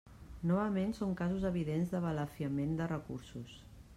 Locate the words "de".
1.95-2.01, 2.79-2.91